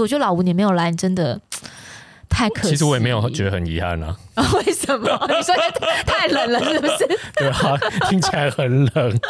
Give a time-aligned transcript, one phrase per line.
[0.00, 1.38] 我觉得老吴你没有来，你真的
[2.26, 2.70] 太可惜。
[2.70, 4.16] 其实我也没有觉得很遗憾啊。
[4.56, 5.06] 为什么？
[5.28, 5.54] 你说
[6.06, 7.06] 太冷了是不是？
[7.36, 7.76] 对啊，
[8.08, 9.20] 听起来很冷。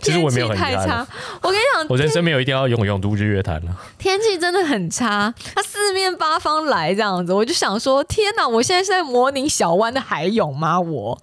[0.00, 1.06] 其实我也没有很遗憾。
[1.42, 3.76] 我跟你讲，我人生没有一定要永永都日月潭了。
[3.98, 8.48] 天气真的很差，它四面八方来这样子，我就想说，天哪！
[8.48, 10.80] 我现在是在模拟小湾的海泳吗？
[10.80, 11.20] 我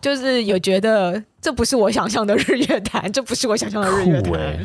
[0.00, 4.64] 就是有觉得这不是我想象的日月潭，这不是我想象的日月潭。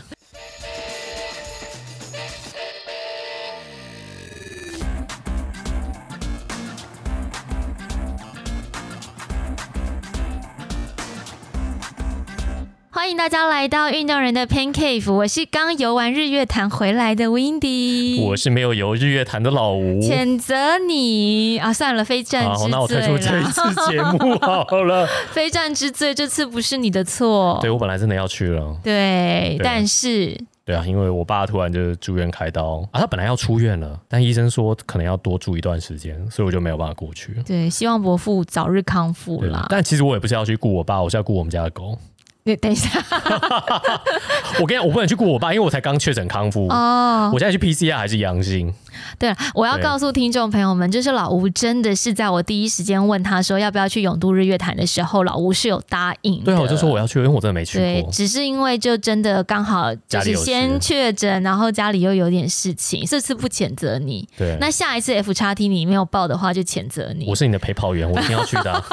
[13.02, 21.74] 欢迎大家来到运动人的 Pain Cave，我是刚游完日月潭回来的 Windy，我是没有游日月潭的老吴，谴责你啊！
[21.74, 25.08] 算了，非战之罪那我退出这一次节目好了。
[25.34, 27.58] 非战之罪，这次不是你的错。
[27.60, 37.36] 对我本来真的要去了，对，但是对啊，因为我爸突然就住院开刀啊，他本来要出院了，但医生说可能要多住一段时间，所以我就没有办法过去。
[37.48, 39.66] 对，希望伯父早日康复啦。
[39.72, 41.98] 但其实我也不是要去顾我爸，我是要顾我们家的狗。
[42.44, 42.90] 你等一下，
[44.60, 47.30] 我跟你讲，我不能去顾我爸，因为我才刚确诊康复哦。
[47.34, 48.74] 我现在去 PCR 还是阳性。
[49.20, 56.44] 对，我要告诉听众朋友们，就是老吴真的是在我第一时间问他说要不要去永渡日月潭的时候，老吴是有答应。
[56.44, 57.86] 对啊，我就说我要去，因为我真的没去过。
[57.86, 64.28] 对，只是因为就真的刚好就是先确诊，然后家里又有点事情，这次不谴责你。
[64.38, 67.28] 对，那下一次 F 叉 T 你没有报的话，就谴责你。
[67.28, 68.72] 我是你的陪跑员，我一定要去的。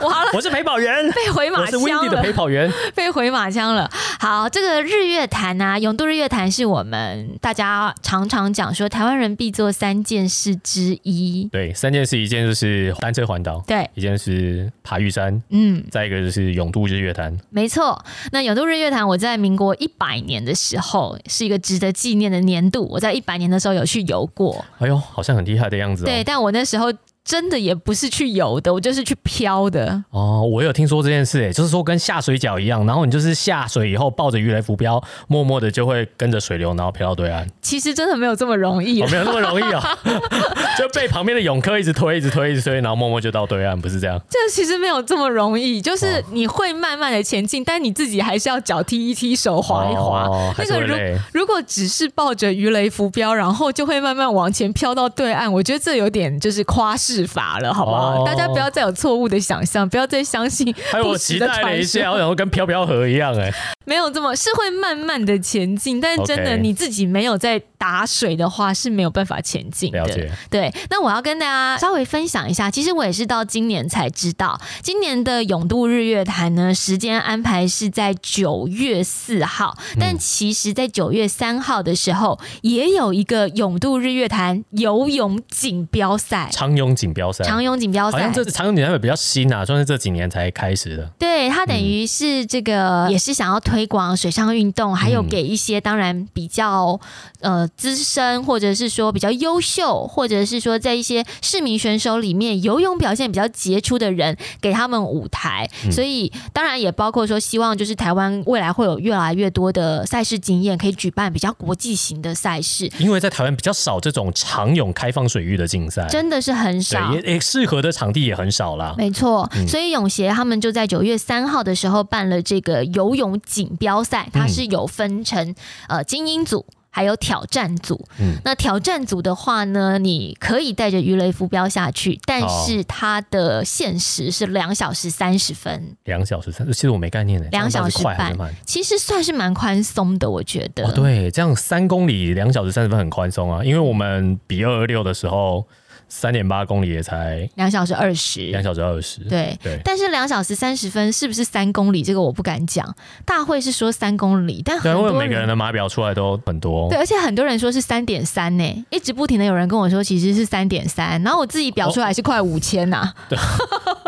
[0.00, 2.16] 我好了，我是陪跑员，被回马枪了。
[2.16, 3.90] 的陪跑员 被回马枪了。
[4.20, 9.30] 好，这个日月潭啊，永渡日月潭是我们大家常常讲说台湾人。
[9.40, 18.04] 必做三件事之一，对，三件事，一件就是单车环岛，对，一件是爬玉山，嗯，再一个就是永渡日月潭，没错。
[18.32, 26.04] 那永渡日月潭，我在民国一百年的时候是一个值得纪念的年度，我在一百年的时候有去游过，哎呦，好像很厉害的样子。
[26.04, 26.92] 对，但我那时候。
[27.22, 30.02] 真的也不是去游的，我就是去漂的。
[30.10, 37.46] 哦，我有听说这件事，哎，就是说跟下水饺一样，然后你就是下水以后抱着鱼雷浮标，默默的就会跟着水流，然后漂到对岸。
[37.60, 39.96] 其实真的没有这么容易，没有那么容易啊，
[40.78, 44.20] 就被旁边的泳客一直推，一直推，一直推，然后默默就到对岸，不是这样。
[44.28, 50.26] 这其实没有这么容易，就是你会慢慢的前进，但你自己还是要脚踢一踢，手滑一划。
[50.58, 50.94] 那个如
[51.32, 57.09] 如果只是抱着鱼雷浮标，然后就会慢慢往前飘到对岸，我觉得这有点就是夸饰。
[57.10, 58.24] 是法了，好不好？
[58.24, 60.74] 大家不要再有错误的想象，不要再相信。
[60.90, 63.52] 还有我期待了一下，我想说跟飘飘河一样，哎，
[63.90, 70.06] 没有这么是会慢慢的前进，但是真的你自己没有在打水的话是没有办法前进的。
[70.48, 86.94] 对，那我要跟大家稍微分享一下，其实我也是到今年才知道，今年的永渡日月潭呢，时间安排是在九月四号，但其实在九月三号的时候，也有一个永渡日月潭游泳锦标赛，长泳。
[87.00, 91.10] 锦标赛，长泳锦标赛，好像这长泳锦标赛比较新啊，算是这几年才开始的。
[91.18, 97.00] 对，它等于是这个也是想要推广水上运动，还有给一些当然比较
[97.40, 105.68] 呃资深，或者是说比较优秀，或者是说在一些市民选手里面游泳表现比较杰出的人，给他们舞台。
[105.90, 112.90] 所以当然也包括说，希望就是台湾未来会有越来越多的赛事经验，可以举办比较国际型的赛事。
[112.98, 116.80] 因为在台湾比较少这种长泳开放水域的竞赛，真的是很。
[117.12, 118.94] 也也适合的场地也很少啦。
[118.98, 125.54] 没错，所以泳协他们就在九月三号的时候办了这个游泳锦标赛，它是有分成
[125.86, 128.08] 呃精英组还有挑战组。
[128.18, 135.94] 嗯，那挑战组的话呢，你可以带着鱼雷浮标下去，但是它的限时是两小时三十分。
[136.04, 137.46] 两小时三，其实我没概念的。
[137.50, 138.34] 两小时半，
[138.64, 140.90] 其实算是蛮宽松的，我觉得。
[140.92, 145.66] 对，这样三公里两小时三十分很宽松啊，因为我们比二二六的时候。
[146.10, 149.80] 三点八公里也才两小时二十，两小时二十，对对。
[149.84, 152.02] 但是两小时三十分是不是三公里？
[152.02, 152.94] 这个我不敢讲。
[153.24, 156.88] 大会是说三公里，但很多每个人的码表出来都很多。
[156.90, 163.12] 对，而且很多人说是三点三呢，一直不停的有人跟我说其实是三点三，然后我自己表出来是快五千呐。
[163.28, 163.38] 对，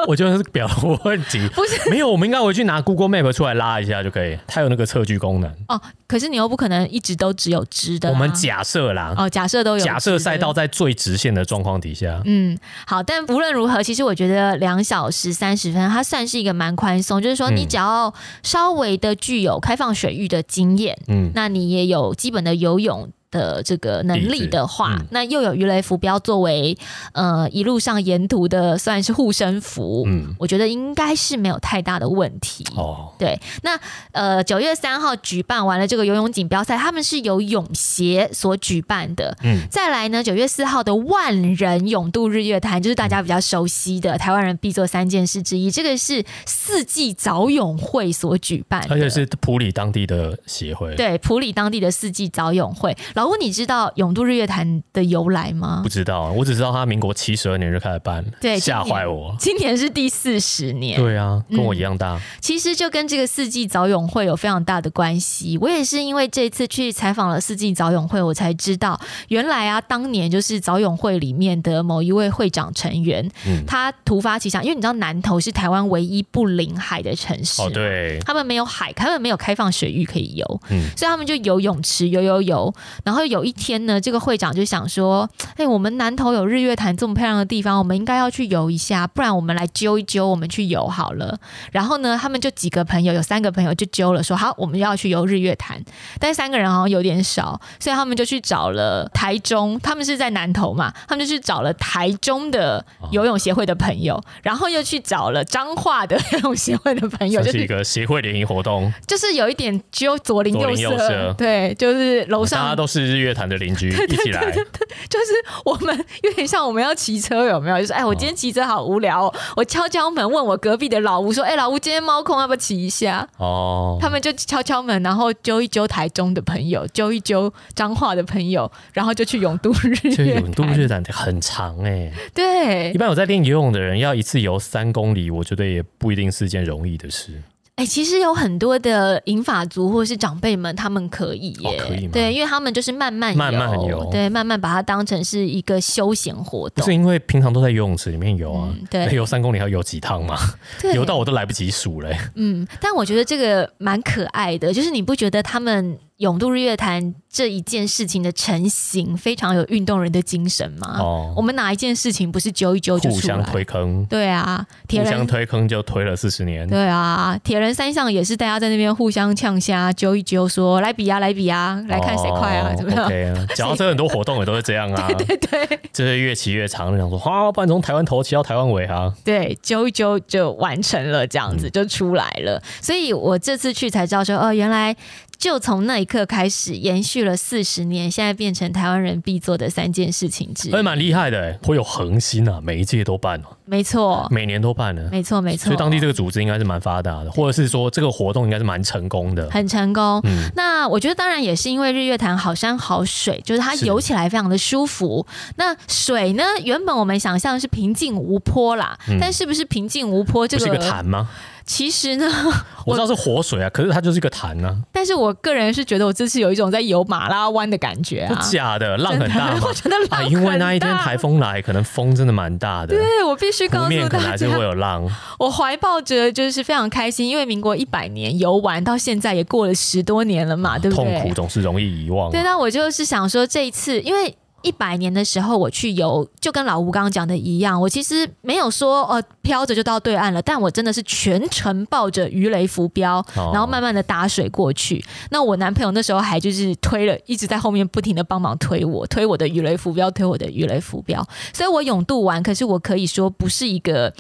[0.08, 0.74] 我觉得是表的
[1.04, 5.48] 问题， 不是没有，我们应该回去拿 Google Map 出来拉一下就可以，它有那个测距功能。
[5.68, 8.10] 哦，可是你又不可能一直都只有直的。
[8.10, 12.58] 我们假设啦，哦，假设都有，假设赛道在最直线的状况底下，嗯。
[12.86, 17.20] 好，但无论如何，其实我觉得两小时三十分，它算是一个蛮宽松。
[17.20, 18.12] 就是说，你只要
[18.42, 26.78] 稍微的具有开放水域的经验，嗯，那你也有基本的游泳的这个能力的话，那又有鱼雷浮标作为
[27.12, 32.64] 呃一路上沿途的算是护身符，嗯，我觉得应该是没有太大的问题。
[32.76, 33.10] 哦。
[33.18, 33.76] 对，那
[34.12, 52.94] 呃九月三号举办完了这个游泳锦标赛，他们是由泳协所举办的，嗯，再来呢九月四号的万人泳渡日月潭，就是大家比较熟悉的台湾人必做三件事之一，这个是四季早泳会所举办，而且是普里当地的协会，对普里当地的四季早泳会。
[53.22, 55.78] 老吴，你知道永渡日月潭的由来吗？
[55.80, 59.32] 不知道，我只知道他民国七十二年就开始办，对，吓坏我。
[59.38, 62.20] 今年是第四十年，对啊，跟我一样大。
[62.40, 65.56] 其实就跟这个四季早泳会有非常大的关系。
[65.58, 73.30] 我也是因为这次去采访了四季早泳会，我才知道原来啊，当年就是早泳会里面的某一位会长成员，
[73.68, 82.74] 他突发奇想，因为你知道南投是台湾唯一不临海的城市，哦，对，他们没有海，他们没有开放水域可以游，嗯，所以他们就游泳池游游游。
[83.04, 89.06] 然后有一天呢，这个会长就想说：“哎，我们南头有日月潭这么漂亮的地方，我们应该要去游一下。
[89.06, 91.38] 不然我们来揪一揪，我们去游好了。”
[91.70, 95.78] 然后呢，他们就几个朋友，有三个朋友就揪了，说：“好，我们要去游日月潭。”
[96.18, 113.01] 但是三个人好像有点少，所以他们就去找了台中，他们是在南头嘛，他们就去找了台中的游泳协会的朋友，然后又去找了彰化的游泳协会的朋友，这是一个协会联谊活动，就是有一点揪左邻右舍，对，就是楼上大家都是。
[113.02, 115.32] 日月潭的邻居一起来，就是
[115.64, 117.78] 我们有点像我们要骑车，有没有？
[117.80, 130.34] 就是哎，我今天骑车好无聊，我敲敲门问我隔壁的老吴说：“哎，老吴今天猫空，要不要骑一下？”哦，他们就敲敲门，然后揪一揪台中的朋友，揪一揪彰化的朋友，然后就去永渡日月。
[130.36, 137.42] 永渡日月潭很长哎，对，一般有在练游泳的人要一次游三公里，我觉得也不一定是件容易的事。
[137.76, 146.84] 哎，其实有很多的银发族或者是长辈们，他们可以耶，对，因为他们就是慢慢慢慢游，对，慢慢把它当成是一个休闲活动。
[146.84, 150.36] 不是因为平常都在游泳池里面游啊，对，游三公里要游几趟嘛，
[150.94, 152.16] 游到我都来不及数嘞。
[152.34, 155.98] 嗯，但我觉得这个蛮可爱的，就是你不觉得他们？
[156.22, 161.00] 永渡日月潭这一件事情的成型，非常有运动人的精神嘛。
[161.00, 164.06] 哦，我们哪一件事情不是揪一揪就互相推坑？
[164.06, 166.64] 对啊，互相推坑就推了四十年。
[166.68, 173.08] 对啊，铁人三项也是大家在那边互相呛虾，揪一揪，说来比啊，来比啊，来看谁快啊，怎么样？
[173.56, 175.08] 讲到这很多活动也都是这样啊。
[175.18, 179.12] 对 对对，就是越骑越长，想说啊，不然从台湾头骑到台湾尾哈。
[179.24, 182.62] 对，揪一揪就完成了，这样子就出来了。
[182.80, 184.94] 所以我这次去才知道说，哦，原来。
[185.42, 191.58] 就从那一刻开始，延续了四十年，现在变成台湾人必做的三件事情之一，还蛮厉害的。
[191.64, 195.64] 会有恒心啊，每一届都办没错，每年都办呢，没错没错。
[195.64, 200.20] 所以当地这个组织应该是蛮发达的，或者是说这个活动应该是蛮成功的，很成功。
[200.22, 205.26] 嗯，那我觉得当然也是因为日月潭好山好水，就是它游起来非常的舒服。
[205.56, 210.46] 那水呢，原本我们想象是平静无波啦，但是不是平静无波？
[210.46, 211.28] 这个是个潭吗？
[211.64, 212.26] 其实呢，
[212.86, 214.76] 我知道是活水啊，可是它就是一个潭啊。
[214.92, 222.96] 但是我个人是觉得我这次有一种在游马拉湾的感觉啊，假的，浪很大我觉得浪因为那一天台风来，可能风真的蛮大的。
[222.96, 225.08] 对我必须告诉大家，还是会有浪。
[225.38, 231.18] 我怀抱着就是非常开心，因为民国一百年游玩到现在也过了十多年了嘛，对不对？
[231.18, 232.30] 痛苦总是容易遗忘。
[232.30, 234.36] 对，那我就是想说这一次，因为。
[234.62, 245.04] 一百年的时候，我去游，就跟老吴刚刚讲的一样，我其实没有说呃飘着就到对岸了，但我真的是全程抱着鱼雷浮标，然后慢慢的打水过去。
[245.30, 251.26] 那我男朋友那时候还就是推了，一直在后面不停的帮忙推我，推我的鱼雷浮标，推我的鱼雷浮标。
[251.52, 254.12] 所以我勇渡完，可是我可以说不是一个。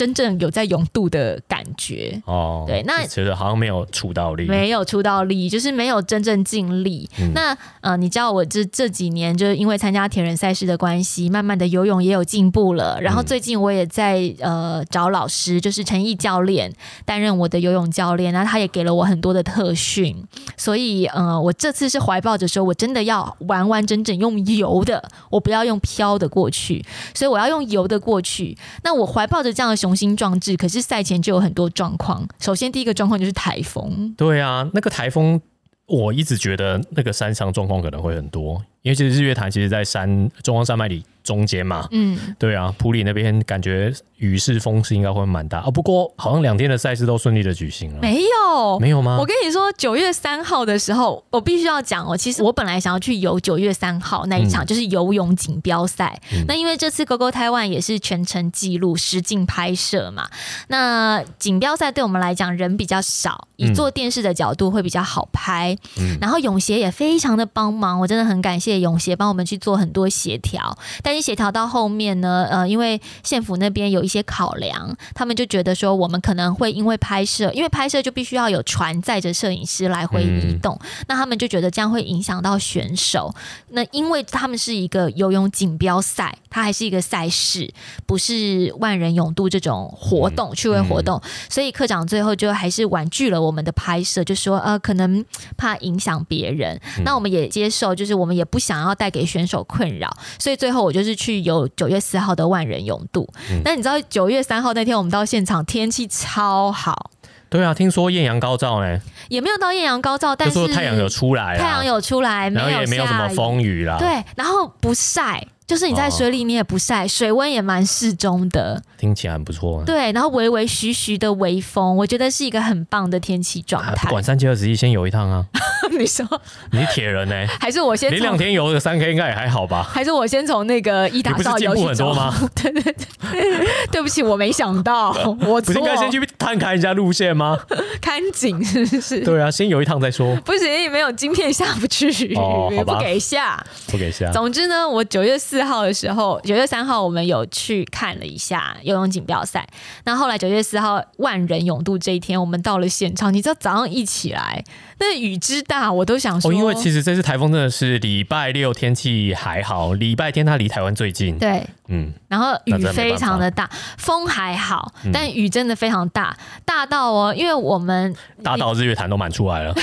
[0.00, 7.06] 真正有在勇度的感觉哦，对，那其实好像没有出到力，没有出到力，就是没有真正尽力。
[7.34, 12.98] 那呃，你知道我这这几年就是因为参加铁人赛事的关系，慢慢的游泳也有进步了。
[13.02, 16.72] 然后最近我也在呃找老师，就是陈毅教练
[17.04, 20.16] 担任我的游泳教练，那他也给了我很多的特训。
[20.56, 26.82] 所以呃，我这次是怀抱着说我真的要完完整整用游的，我不要用飘的过去，
[27.14, 28.56] 所以我要用游的过去。
[28.82, 29.89] 那我怀抱着这样的雄。
[29.90, 32.24] 雄心壮志，可是赛前就有很多状况。
[32.38, 34.14] 首先，第一个状况就是台风。
[34.16, 35.40] 对啊，那个台风，
[35.86, 45.70] 我一直觉得那个山上状况可能会很多，因为其实日月潭其实，在山中央山脉里中间嘛，嗯，对啊，普里那边感觉雨势风势应该会蛮大啊。
[45.70, 49.18] 不过好像两天的赛事都顺利的举行了，没有没有吗？
[49.18, 52.16] 我跟你说，九月三号的时候，我必须要讲哦。
[52.16, 56.20] 其实我本来想要去游九月三号那一场，就是游泳锦标赛。
[56.46, 60.28] 那因为这次 GoGo Taiwan 也是全程记录实境拍摄嘛，
[60.68, 65.76] 那锦标赛对我们来讲人比较少，以做电视的角度会比较好拍。
[66.20, 70.76] 然后泳协也非常的帮忙，我真的很感谢泳协帮我们去做很多协调。
[71.02, 83.32] 但是协调到后面呢，呃，因为县府那边有一些考量，他们就觉得说我们可能会因为拍摄，因为拍摄就必须要有船载着摄影师来回移动，那他们就觉得这样会影响到选手。
[83.68, 87.72] 那因为他们是一个游泳锦标赛，它还是一个赛事，
[88.06, 95.24] 不是万人泳渡这种活动趣味活动，所以科长最后就还是婉拒了我们的拍摄，就说呃，可能
[95.56, 96.80] 怕影响别人。
[97.04, 103.28] 那我们也接受，就是我们也不想要带给选手困扰，所以最后我就是去游九月四号的万人泳渡。
[103.64, 107.10] 那你知道九月三号那天我们到现场，天气超好。
[107.48, 113.96] 对啊，听说艳阳高照呢，也没有到艳阳高照，但是太阳有出来，太阳有出来，然后也没有什么风雨啦。
[113.98, 115.44] 对，然后不晒。
[115.70, 119.84] 就是你在水里，你也不晒，水温也蛮适中的，听起来很不错。
[119.86, 124.10] 对，然后微微徐徐的微风，我觉得是一个很棒的天气状态。
[124.10, 125.46] 管三七二十一，先游一趟啊！
[125.96, 126.26] 你说
[126.72, 127.46] 你铁人呢？
[127.60, 128.12] 还是我先？
[128.12, 129.84] 你两天游个三 K 应该也还好吧？
[129.88, 132.34] 还是我先从那个一打到游很多吗？
[132.60, 135.10] 对 对对，对不起，我没想到，
[135.46, 137.56] 我不是应该先去探看一下路线吗？
[138.02, 139.20] 看景是不是？
[139.20, 140.34] 对啊，先游一趟再说。
[140.44, 144.32] 不行，没有晶片下不去，不给下，不给下。
[144.32, 146.40] 总之呢，我九月四号的时候。
[146.42, 149.66] 九月三号，我们有去看了一下游泳锦标赛。
[150.04, 153.32] 那后来九月四号万人泳渡这一天，我们到了现场。
[153.32, 154.64] 你知道早上一起来，
[154.98, 161.38] 那雨之大，我都想说，因为其实这次台风真的是礼拜六天气还好，礼拜天它离台湾最近。
[161.38, 169.74] 对，嗯，然后雨非常的大，风还好，但雨真的非常大，大到哦，因为我们大到日月潭都满出来了，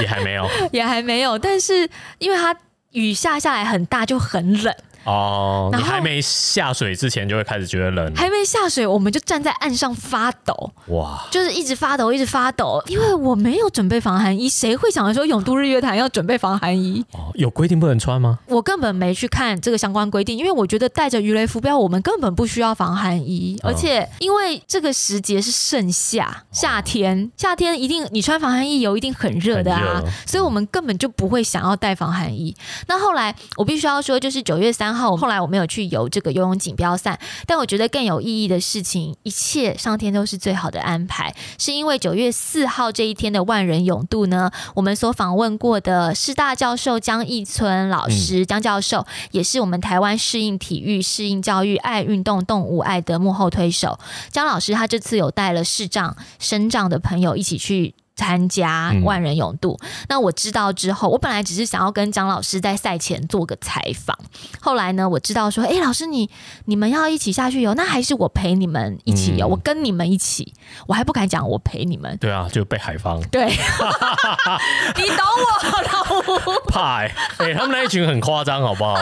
[0.00, 1.38] 也还没有， 也还没有。
[1.38, 2.54] 但是因为它
[2.92, 4.74] 雨下下来很大，就很冷。
[5.06, 17.04] 哦，你还没下水之前就会开始觉得冷，还没下水我们就站在岸上发抖，哇，就是一直发抖，一直发抖，因为我没有准备防寒衣，谁会想着说永渡日月潭要准备防寒衣？
[17.12, 18.40] 哦，有规定不能穿吗？
[18.48, 32.52] 我根本没去看这个相关规定，因为我觉得带着鱼雷浮标，我们根本不需要防寒衣，而且因为这个时节是盛夏，夏天，夏天一定你穿防寒衣游一定很热的啊，所以我们根本就不会想要带防寒衣。
[32.88, 34.95] 那后来我必须要说，就是九月三。
[34.96, 53.98] 后后来我没有去游这个游泳锦标赛，但我觉得更有意义的事情，一切上天都是最好的安排，是因为九月四号这一天的万人泳渡呢，我们所访问过的师大教授江义村老师，江教授也是我们台湾适应体育、适应教育、爱运动、动物爱的幕后推手。
[54.30, 57.94] 江老师他这次有带了视障、身障的朋友一起去。
[58.16, 64.18] 参加万人泳渡，那我知道之后，我本来只是想要跟张老师在赛前做个采访。
[64.60, 66.28] 后来呢，我知道说，哎，老师你
[66.64, 70.54] 你们要一起下去游，那还是我陪你们一起游，我跟你们一起，
[70.86, 72.16] 我还不敢讲我陪你们。
[72.18, 73.20] 对啊，就被海方。
[73.28, 73.46] 对，
[74.96, 75.18] 你懂
[75.62, 76.56] 我，老吴。
[76.72, 78.96] 怕哎，哎，他们那一群很夸张，好不好？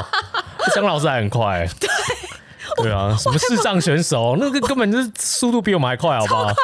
[0.74, 1.66] 张老师还很快。
[1.78, 1.88] 对。
[2.82, 6.44] 对啊，什么视障选手，那个根本就是速度比我们还快，好不好？
[6.44, 6.54] 快！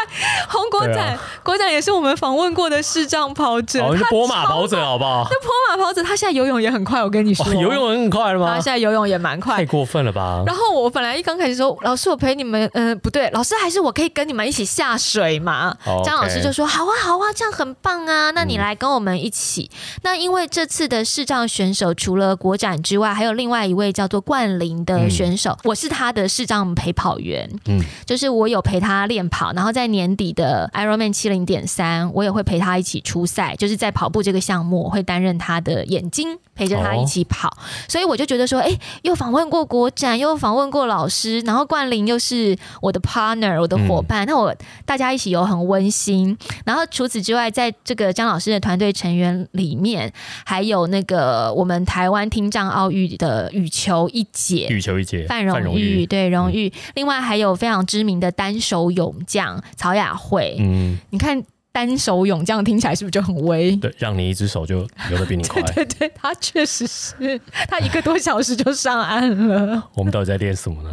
[0.49, 5.27] 红国展，国展也是我们访问过的视障跑者，哦是波马跑者，好不好？
[5.31, 8.55] 那波马跑者他现在游泳也很快，我跟你说，游泳很快了吗？
[8.55, 10.43] 他现在游泳也蛮快，太过分了吧？
[10.47, 15.77] 然后我本来一刚开始说，老师我陪你们，嗯，不对，老师还是我可以跟你们一起下水嘛？
[16.05, 19.71] 张老师就说好啊，好啊，这样很棒啊，那你来跟我们一起。
[20.03, 26.61] 那因为这次的视障选手除了国展之外，还有另外一位叫做冠霖的选手，我是他的视障。
[26.77, 37.51] 陪跑员，嗯，就是我有陪他练跑，然后在年底的 Ironman 七零点三，我也会陪他一起出赛，就是在跑步这个项目，我会担任他的眼睛，陪着他一起跑。
[37.89, 46.37] 所以我就觉得说，哎，又访问过国展，又访问过老师，然后冠霖又是我的 partner，我的伙伴，那我大家一起游很温馨。
[46.67, 50.13] 然后除此之外，在这个张老师的团队成员里面，
[50.45, 56.71] 还有那个我们台湾听障奥运的羽球一姐，羽球一姐范荣玉，对荣誉。
[56.95, 63.77] 另外还有非常知名的单手泳将曹雅慧，嗯，你看单手泳这样听起来是不是就很威？
[63.77, 65.63] 对，让你一只手就游得比你快。
[65.73, 69.89] 对对，他确实是，他一个多小时就上岸了。
[69.95, 70.91] 我们到底在练什么呢？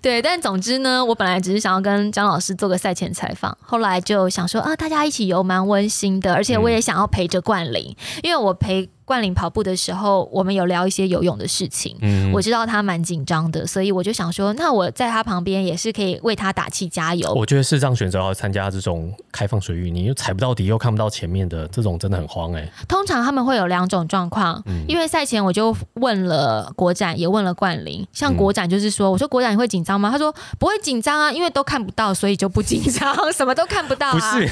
[0.00, 8.88] 对，但总之呢，我本来只是想要跟张老师做个赛前采访，后来就想说啊，大家一起游蛮温馨的，而且我也想要陪着冠霖，因为我陪。
[9.10, 11.96] 冠霖跑步的时候，我们有聊一些游泳的事情。
[12.00, 17.32] 嗯，我知道他蛮紧张的，所以我就想说，那我在他旁边也是可以为他打气加油。
[17.34, 22.70] 我觉得视障选择要参加这种开放水域，你又踩不到底，又看不到前面的，这种真的很慌哎。
[22.86, 28.06] 通常他们会有两种状况，因为赛前我就问了国展，也问了冠霖。
[28.12, 30.08] 像国展就是说，我说国展你会紧张吗？
[30.08, 34.12] 他说不会紧张啊，因为都看不到，所以就不紧张， 什么都看不到。
[34.12, 34.48] 不是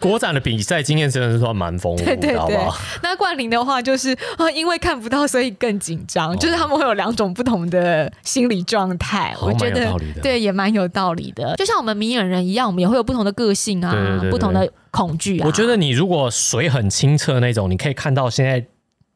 [0.00, 2.76] 国展的比赛经验真的是算蛮丰富的， 好不好？
[3.04, 3.99] 那冠霖的话就是
[4.36, 6.36] 啊，因为看不到，所以更紧张。
[6.38, 9.92] 就是他们会有两种不同的心理状态，我觉得
[10.22, 11.54] 对也蛮有道理的。
[11.56, 15.46] 就像我们明眼人一样，我们也会有不同的个性啊，不同的恐惧啊。
[15.46, 18.64] 我觉得你如果水很清澈那种，你可以看到现在。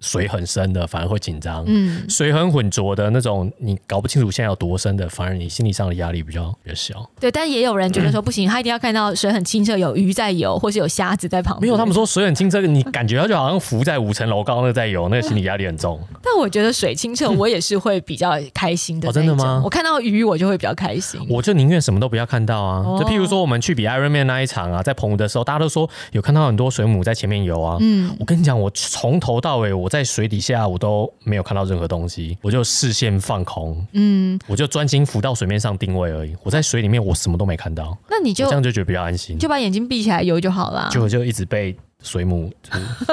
[0.04, 7.08] 水很深的反而会紧张，嗯，水很浑浊的那种，你搞不清楚现在有多深的，反而你心理上的压力比较比较小。
[7.18, 11.62] 对，但也有人觉得说不行，他一定要看到水很清澈，有鱼在游，或是有虾子在旁边。
[11.62, 15.99] 没有，他们说水很清澈，你感觉就好像浮在五层楼高那在游，那个心理压力很重。
[16.23, 19.11] 但我觉得水清澈，我也是会比较开心的。
[19.14, 19.62] 真的吗？
[19.64, 21.20] 我看到鱼，我就会比较开心。
[21.30, 22.82] 我就宁愿什么都不要看到啊。
[22.99, 27.76] 就譬如说，我们去比 Ironman 那一场啊，在澎湖的时候，大家都说有看到很多水母在前面游啊。
[27.80, 30.67] 嗯，我跟你讲，我从头到尾我在水底下。
[30.67, 36.35] 我都没有看到任何东西，我就视线放空，嗯，我就专心浮到水面上定位而已。
[36.43, 37.97] 我在水里面，我什么都没看到。
[38.09, 40.89] 那你就这样就觉得比较安心，就把眼睛闭起来游就好了。
[40.91, 42.53] 就就一直被水母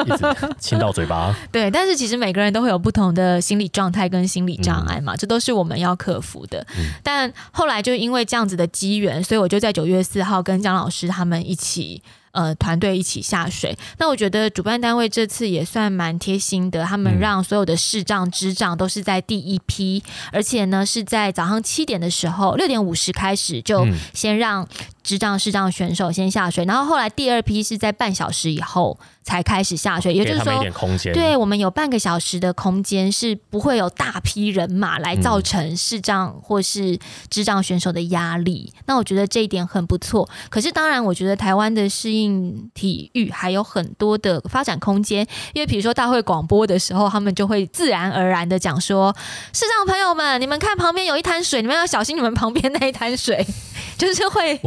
[0.06, 0.26] 一直
[0.58, 1.36] 亲到嘴巴。
[1.52, 6.66] 对，但是其实每个人都会有不同的心理状态跟心理障碍嘛，这都是我们要克服的。
[7.04, 12.02] 但后来就因为这样子的机缘，所以我就在九月四号跟姜老师他们一起。
[12.32, 13.78] 呃，团队一起下水。
[13.98, 24.68] 那我觉得主办单位这次也算蛮贴心的，他们让所有的视障、支障都是在第一批，而且呢是在早上七点的时候，六点五十开始就先让。
[25.03, 30.63] 智障视障选手先下水，然后后来第二批是在半小时以后才开始下水，也就是说，
[31.13, 38.72] 对我们有半个小时的空间是不会有大批人马来造成视障或是智障选手的压力。
[38.86, 40.29] 那我觉得这一点很不错。
[40.50, 49.15] 可是当然，我觉得台湾的适应体育还有很多的发展空间，因为比如说大会广播的时候，他们就会自然而然的讲说
[49.53, 53.46] ：“视障朋友们，你们看旁边有一滩水，你们要小心你们旁边那一滩水。”
[54.01, 54.60] 就是会，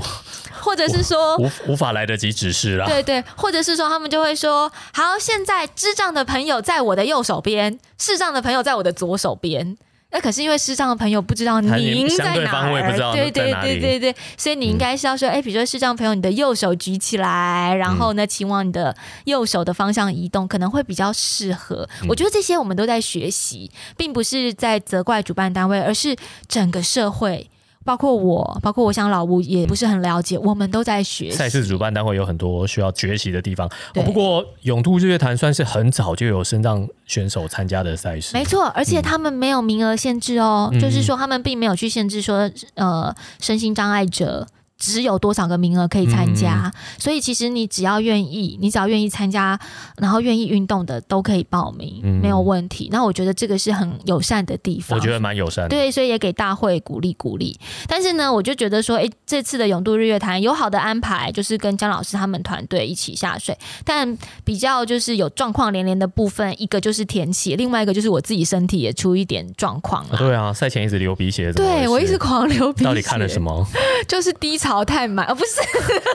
[0.60, 2.86] 或者是说无无法来得及指示啦。
[2.86, 9.76] 对对，或者是说他们就会说：好，现在智障的朋友在我的右手边，视障的朋友在我的左手边。
[10.12, 11.68] 那可是因为视障的朋友不知道您
[12.08, 21.88] 在哪儿，对对对对对，所以你应该是要说：哎，比如说视障朋友，你的右手举起来，然后呢，请往你的右手的方向移动，可能会比较适合。
[22.08, 26.14] 我觉得这些我们都在学习，并不是在责怪主办单位，而是
[26.46, 27.50] 整个社会。
[27.84, 31.30] 包括我，包括我想老吴也不是很了解，我们都在学。
[31.30, 33.70] 赛事主办单位有很多需要学习的地方。
[33.92, 38.30] 不过永渡日月潭算是很早就有身障选手参加的赛事。
[38.32, 44.46] 没错，而且他们没有名额限制哦，就是说他们并没有去限制说呃身心障碍者。
[44.84, 49.58] 只有多少个名额可以参加，所以其实你只要愿意，你只要愿意参加，
[49.96, 52.90] 然后愿意运动的都可以报名，没有问题。
[52.92, 55.66] 那我觉得这个是很友善的地方，我觉得蛮友善。
[55.70, 57.58] 对，所以也给大会鼓励鼓励。
[57.88, 63.56] 但是呢，我就觉得说，哎，这次的永渡日月潭有好的安排，就是跟姜老师他们团队一起下水。
[63.86, 70.18] 但比较就是有状况连连的部分，一个就是天气，另外一个就是我自己身体也出一点状况了。
[70.18, 72.84] 对啊，赛前一直流鼻血，对我一直狂流鼻血。
[72.84, 73.66] 到底看了什么？
[74.06, 74.73] 就是低潮。
[74.74, 75.60] 淘汰满，而不是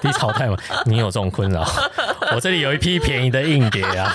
[0.02, 0.58] 低淘汰满。
[0.84, 1.66] 你有这种困扰？
[2.36, 4.14] 我这里有一批便宜的硬碟啊。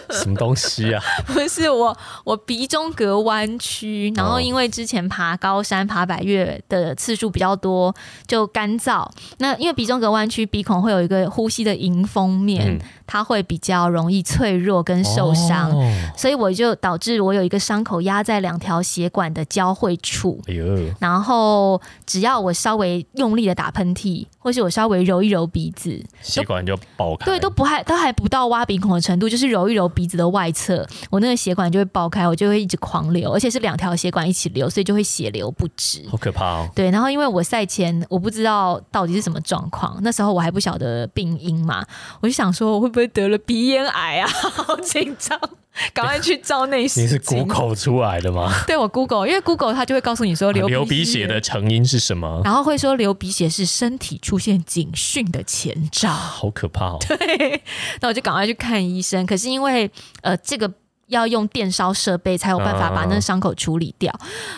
[0.10, 1.02] 什么东西啊？
[1.26, 7.94] 不是我，我鼻中隔弯曲，然后因为之前爬高山、爬百越的次数比较多，
[8.26, 9.08] 就干燥。
[9.38, 15.72] 那因为鼻中隔弯曲，鼻孔会有一个呼吸的迎风面，它会比较容易脆弱跟受伤，
[16.16, 20.40] 所以我就导致我有一个伤口压在两条血管的交汇处。
[20.46, 20.64] 哎呦！
[21.00, 27.26] 然后只要我稍微用力的打喷嚏，或是我稍微揉一揉鼻子，血管就爆开。
[27.26, 36.68] 对，都不还都还不到挖鼻孔的程度，就是揉一揉鼻子的外侧，我那个血管就会爆开，我就会一直狂流，而且是两条血管一起流，所以就会血流不止，好可怕哦。
[36.74, 41.84] 对，然后因为我赛前我不知道到底是什么状况，那时候我还不晓得病因嘛，
[42.20, 45.38] 我就想说我会不会得了鼻咽癌啊， 好紧张。
[45.92, 47.00] 赶快去照内视。
[47.00, 48.52] 你是 Google 出来的吗？
[48.66, 56.98] 对，我 Google，因为 Google 它就会告诉你说流流鼻血的成因是什么，然后会说流鼻血是身体出现警讯的前兆，好可怕哦。
[57.06, 57.62] 对，
[58.00, 59.26] 那我就赶快去看医生。
[59.26, 59.90] 可是因为
[60.22, 60.70] 呃这个。
[61.14, 64.12] 要用电烧设备才有办法把那个伤口处理掉，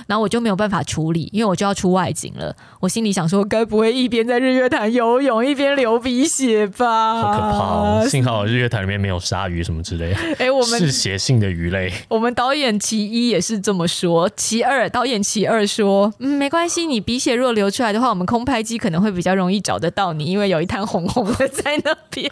[0.07, 2.55] 然后我就没有办法处理，因为我就要出外景了。
[2.81, 7.21] 我心里想说，该不会一边在日月潭游泳一边流鼻血吧？
[7.21, 7.59] 好可怕！
[7.59, 10.19] 哦幸好日月潭里面没有鲨鱼什么之类的。
[10.39, 11.93] 哎，我们是血性的鱼类。
[12.09, 22.31] 我们导演其一也是这么说，其二导演其二说，嗯，没关系，你鼻血若流出来的话，我们空拍机可能会比较容易找得到你，因为有一滩红红的在那边。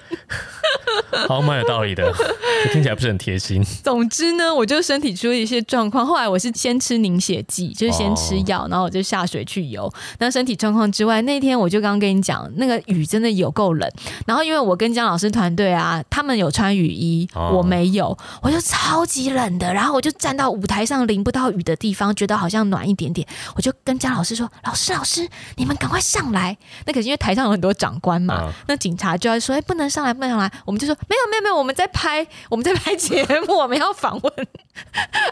[1.28, 2.12] 好，蛮有道理的，
[2.72, 3.62] 听起来不是很贴心。
[3.82, 9.92] 总之呢，我就身体出了一些状况，后来我是先吃凝血剂，就是先吃药，然后我就下水去游。
[10.20, 13.90] 那身体状况之外，那天我就刚刚跟你讲，那个雨真的有够冷。
[14.24, 19.74] 然后因为我跟姜老师团队啊，他们有穿雨衣，我没有，我就超级冷的。
[19.74, 23.26] 然后我就站到舞台上淋不到雨的地方，觉得好像暖一点点。
[23.56, 34.32] 我就跟姜老师说：“老师，老师，你们赶快上来。”那可是因为台上有很多长官嘛，那警察就要说：“哎，不能上来，不能上来。”我们就说：“没有，没有，没有，我们在拍，我们在拍节目，我们要访问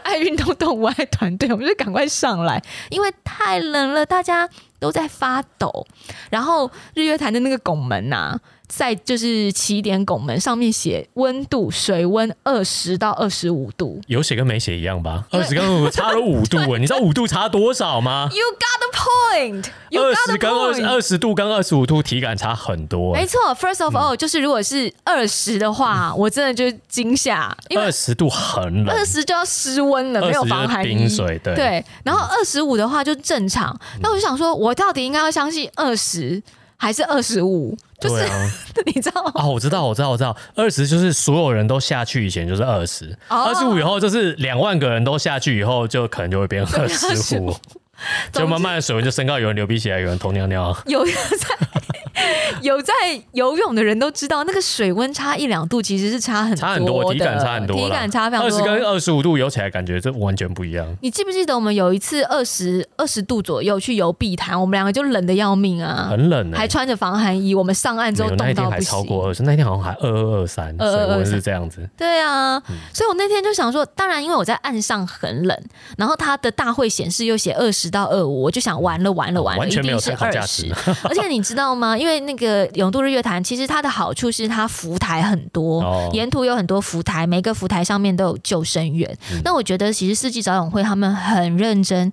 [0.03, 4.49] 爱运动动物爱团队，我们就赶快上来，因为太冷了，大家
[4.79, 5.85] 都在发抖。
[6.29, 15.25] 然后日月潭的那个拱门呐。”在就是起点拱门上面写温度水温二十到二十五度，有写跟没写一样吧？
[15.29, 18.92] 二十跟五差了五度，你知道五度差多少吗？You got the
[19.33, 19.65] point。
[19.91, 23.13] 二十跟二二十度跟二十五度体感差很多。
[23.13, 31.39] 没错，First of all，就是如果是二十的话，我真的就惊吓，因为二十度很冷，二十就要失温了，没有防寒冰水。
[31.43, 33.77] 对对，然后二十五的话就正常。
[34.01, 36.41] 那我就想说，我到底应该要相信二十？
[36.75, 38.27] 还是二十五，就是
[38.93, 39.31] 你知道吗？
[39.35, 47.55] 啊，我知道，我知道，我知道，二十就是所有人都下去以前就是二十，二十五以后就是两万个人都下去以后就可能就会变二十五，
[48.31, 51.67] 就慢慢的水温就升高，有人流鼻血，有人偷尿尿， 有人在。
[52.61, 52.93] 有在
[53.33, 58.55] 游泳的人都知道，那个水温差一两度其实是差很差很多，体感差很多，体感差非常多。
[58.55, 60.95] 二十跟二十五度游起来感觉这完全不一样。
[61.01, 67.53] 你记不记得我们有一次二十二十度左右去游碧潭，我们两个就冷的要命啊，很冷，还穿着防寒衣。
[67.53, 68.85] 我们上岸之后冻到不行。
[68.85, 71.89] 超过二十，那天好像还二二二三，水温是这样子。
[71.97, 72.61] 对啊，
[72.93, 75.63] 所以我那天就想说，当然因为我在岸上很冷，
[75.97, 80.71] 然后它的大会显示又写二十到二五，我就想完了完了完了，完全没有参考价值。
[81.03, 81.97] 而且你知道吗？
[81.97, 82.63] 因为那个。
[82.73, 89.17] 永渡日月潭其实它的好处是它浮台很多，沿途有很多浮台，每个浮台上面都有救生员。
[89.43, 92.11] 那我觉得其实四季早泳会他们很认真，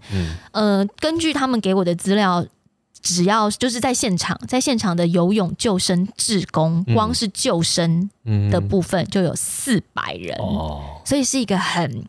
[0.52, 2.44] 呃，根据他们给我的资料，
[3.00, 8.10] 只要就是在现场，在现场的游泳救生志工，光是救生
[8.50, 10.36] 的部分就有四百人，
[11.04, 12.04] 所以是一个很。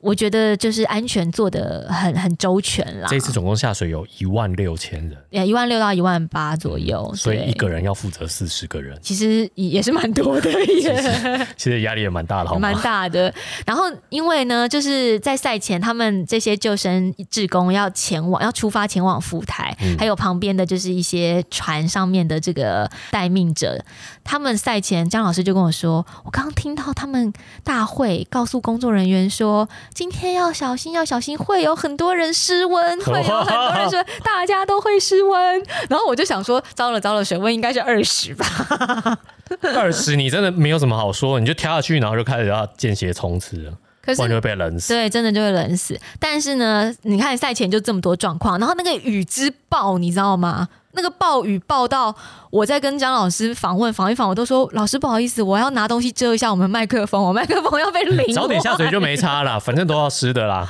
[0.00, 3.08] 我觉得就是安全做的很很周全啦。
[3.08, 11.46] 这次总共下水有一万六千人，也一万六到一万八左右，所以一个人要负责四十个人，其实也是蛮多的耶。
[11.56, 13.32] 其实压力也蛮大的，蛮大的。
[13.66, 23.84] 然后因为呢，就是在赛前，他们这些救生志工要前往，要出发前往浮台，还有旁边的就是一些船上面的这个待命者。
[24.26, 29.68] 他们赛前，张老师就跟我说，我刚刚听到他们大会告诉工作人员说。
[29.94, 35.62] 今天要小心，要小心，会有很多人失温， 会有很多人说大家都会失温。
[35.88, 39.18] 然后我就想说，糟了糟了，水温应该是二十吧？
[39.74, 44.92] 二十，你真的没有什么好说，你就跳下去，然后就开始要间歇冲刺了，可是就会被冷死。
[44.92, 45.98] 对，真的就会冷死。
[46.18, 50.68] 但是呢，你看赛前就这么多状况，然后那个雨之暴，你知道吗？
[50.96, 52.14] 那个暴雨暴到。
[52.48, 58.34] 我在跟张老师访问访一访，我都说老师不好意思，我要拿东西遮一下我们麦克风，我麦克风要被淋。
[58.34, 60.66] 早点下水就没差了， 反正都要湿的啦。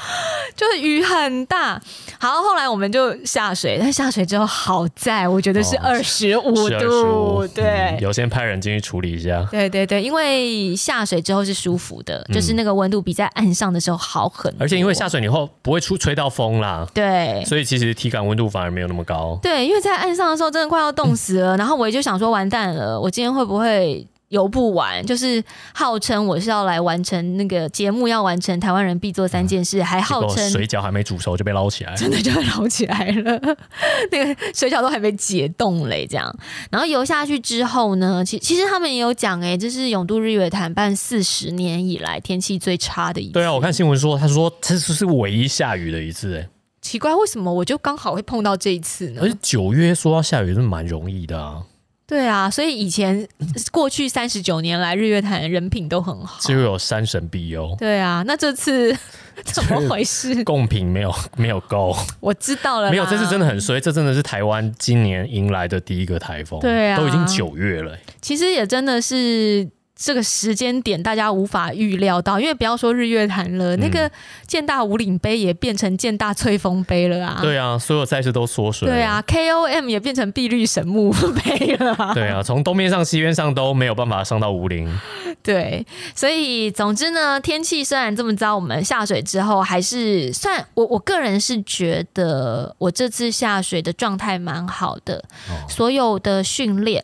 [0.56, 1.80] 就是雨很大，
[2.18, 9.46] 好，后来我们就下水，但下水之后好在我觉得是二十五度，对，有先派人进去处理一下。
[9.52, 14.64] 对对对，因为下水之后是舒服的，就是那个温度比在岸上的时候好很多。
[14.64, 19.38] 而且因为下水以后不会出吹到风啦，对，所以其实体感温度反而没有那么高。
[19.40, 21.76] 对，因为在岸上的时候真的快要冻死了，然后。
[21.76, 22.98] 我也就想说，完蛋了！
[22.98, 25.04] 我今天会不会游不完？
[25.04, 33.38] 就是号称我是要来完成那个节目，要完成台湾人必做三件事，还号称水饺还没煮熟就被捞起来，真的就被捞起来了。
[34.10, 36.34] 那个水饺都还没解冻嘞，这样。
[36.70, 43.32] 然后游下去之后呢，其其实他们也有讲，哎，这是永渡日月潭办四十年以来天气最差的一次。
[43.32, 46.48] 对啊，我看新闻说，他说这次是唯一下雨的一次，哎。
[46.86, 49.20] 奇怪，为什么我就刚好会碰到这一次呢？
[49.20, 51.64] 而且九月说要下雨是蛮容易的啊。
[52.06, 53.26] 对啊，所以以前
[53.72, 57.74] 过去三十九年来，日月潭人品都很好，就有山神庇佑。
[57.80, 58.96] 对啊，那这次
[59.42, 60.44] 怎么回事？
[60.44, 62.88] 贡品没有没有够，我知道了。
[62.88, 66.60] 没有，这次真的很衰，这真的是台湾今年迎来的第一个台风。
[66.60, 67.98] 对啊，都已经九月了。
[68.20, 69.68] 其实也真的是。
[69.98, 74.10] 这个时间点大家无法预料到，因为不要说日月潭了，那个
[74.46, 77.38] 建大五岭杯也变成建大翠峰杯了啊。
[77.40, 78.86] 对啊，所有赛事都缩水。
[78.86, 82.12] 对啊，KOM 也变成碧绿神木杯了。
[82.12, 84.86] 对啊，从东面上西边上都没有办法上到五岭。
[85.42, 95.24] 对，所以总之呢，天气虽然这么糟，我们下水之后还是算我我个人是觉得我这次下水的状态蛮好的，
[95.70, 97.02] 所有的训练。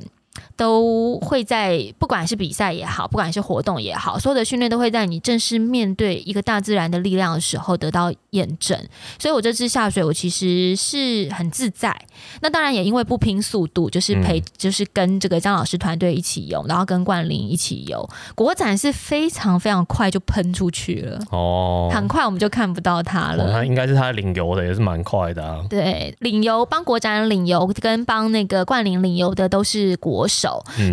[0.56, 8.78] 都会在不管是比赛也好，不管是活动也好，所有的训练都会在你正式面对一个大自然的力量的时候得到验证。
[9.18, 11.94] 所以我这次下水，我其实是很自在。
[12.40, 18.08] 那当然也因为不拼速度，就是陪，就是跟这个张老师团队一起游，然后跟冠霖一起游。
[18.34, 23.50] 国展是非常非常快就喷出去了哦，很快我们就看不到他了。
[23.52, 25.64] 他应该是他领游的也是蛮快的啊。
[25.68, 30.41] 对，领游帮国展领游跟帮那个冠霖领游的都是国手。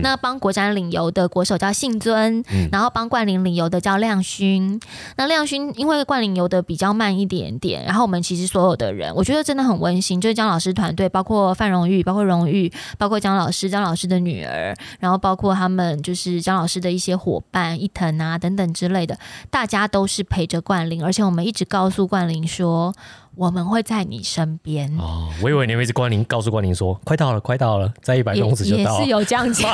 [0.01, 4.79] 那帮国展领游的国手叫信尊，然后帮冠霖领游的叫亮勋。
[5.17, 19.17] 那亮勋因为冠霖游的比较慢一点点，然后我们其实所有的人，我觉得真的很温馨，就是江老师团队，包括范荣誉，包括荣誉，包括江老师，江老师的女儿，然后包括他们就是江老师的一些伙伴，伊藤啊等等之类的，
[19.49, 22.93] 大家都是陪着冠霖，而且我们一直告诉冠霖说。
[23.39, 25.30] 我们会在你身边哦。
[25.41, 28.99] 我以为你会一直关林告诉关林说，快到了，快到了，在一百公尺就到。
[28.99, 29.73] 也是有这样讲，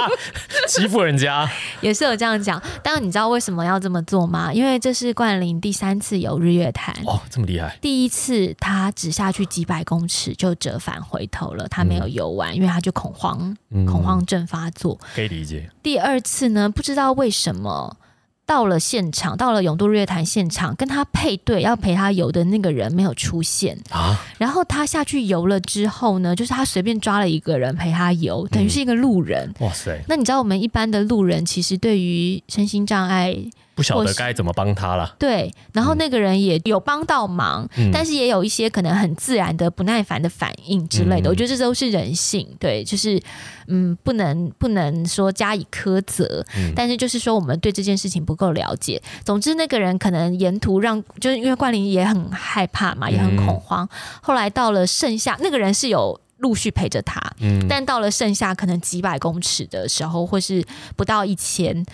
[0.66, 1.46] 欺负人家
[1.82, 2.62] 也是有这样讲。
[2.82, 4.50] 但你知道为什么要这么做吗？
[4.50, 7.76] 因为这是冠霖第三次游日月潭哦，这么厉害。
[7.82, 13.54] 第一次他只下去几百公尺就折返回头了，他没有游完，因为他就恐慌，
[13.86, 15.70] 恐慌症发作，可以理解。
[15.82, 17.98] 第二次呢，不知道为什么。
[18.46, 24.20] 到了现场，到了永渡日月潭现场，跟他配对要陪他游的那个人没有出现啊。
[24.38, 29.52] 然后他下去游了之后呢，就是他随便抓了一个人陪他游，等于是一个路人。
[29.60, 29.98] 哇塞！
[30.08, 33.36] 那你知道我们一般的路人其实对于身心障碍。
[33.74, 35.14] 不晓得该怎么帮他了。
[35.18, 41.28] 对，然后那个人也有帮到忙，但是也有一些可能很自然的不耐烦的反应之类的。
[41.28, 43.20] 我觉得这都是人性，对，就是
[43.66, 46.44] 嗯，不能不能说加以苛责，
[46.76, 49.02] 但是就是说我们对这件事情不够了解。
[49.24, 53.88] 总之，那个人可能沿途让，就是因为冠霖也很害怕嘛，也很恐慌。
[54.22, 61.84] 后来到了盛夏，那个人是有陆续陪着他，嗯，但到了剩下，可能几百公尺的时候，或是不到一千。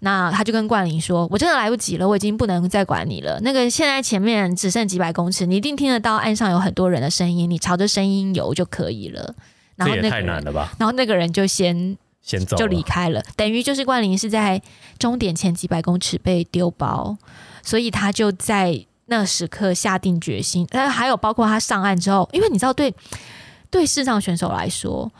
[0.00, 3.40] 那他就跟冠霖说：“我真的来不及了，我已经不能再管你了。
[3.40, 9.34] 那个现在前面只剩几百公尺，你一定听得到岸上有很多人的声音，你朝着声音游就可以了。”
[9.74, 10.72] 然后那太难了吧？
[10.78, 13.22] 然后那个人就先先走，就离开了。
[13.36, 14.60] 等于就是冠霖是在
[14.98, 17.16] 终点前几百公尺被丢包，
[17.62, 20.66] 所以他就在那时刻下定决心。
[20.70, 22.94] 呃，还有包括他上岸之后，因为你知道，对
[23.70, 25.10] 对视障选手来说。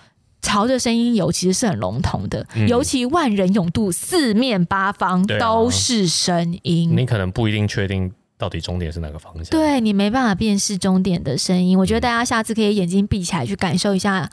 [0.40, 9.44] 朝着声音游其实是很笼统的，尤其万人涌渡，四面八方都是声音，你可能不一定确定到底终点是哪个方向。
[9.50, 11.78] 对你没办法辨识终点的声音。
[11.78, 14.30] 我觉得大家下次可以眼睛闭起来去感受一下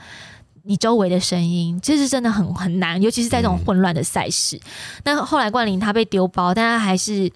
[0.63, 4.59] 你周围的声音，这是真的很很难，尤其是在这种混乱的赛事。
[5.03, 7.31] 那后来冠霖他被丢包，但他还是。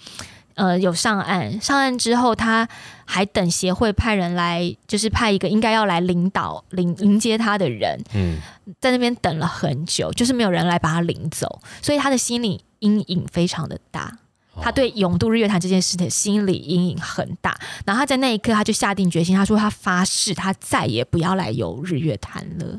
[0.60, 2.68] 呃，有上岸，上岸之后，他
[3.06, 8.38] 还等协会派人来，就是派一个应该要来领导、领迎接他的人，嗯，
[8.82, 14.18] 在那边等了很久，就是没有人来把他领走，所以他的心理阴影非常的大，
[14.62, 22.78] 他对永渡日月潭这件事的心理阴影很大，然后他在那一刻他就下定决心，他说他发誓，他再也不要来游日月潭了。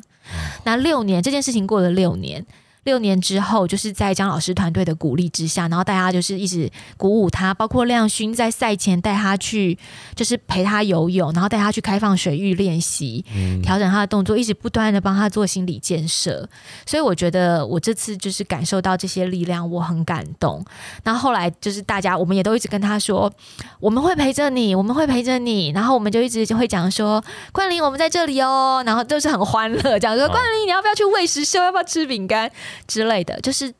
[0.64, 2.44] 那六年，这件事情过了六年。
[2.84, 9.78] 六年之后，就是在姜老师团队的鼓励之下，然后大家就是一直鼓舞他，包括亮勋在赛前带他去，
[10.14, 13.24] 就是陪他游泳，然后带他去开放水域练习，
[13.62, 16.46] 调整他的动作，一直不断的帮他做心理建设。
[16.84, 20.62] 所以我觉得我这次就是感受到这些力量，我很感动。
[21.04, 23.32] 那后后来就是大家，我们也都一直跟他说，
[23.78, 25.70] 我们会陪着你，我们会陪着你。
[25.70, 28.82] 然后我们就一直就会讲说，冠霖，我们在这里哦。
[28.84, 31.62] 然后都是很欢乐，讲说冠霖，你要不要去喂食秀？
[31.62, 32.50] 要不要吃饼干？
[32.87, 33.72] 之类的，就是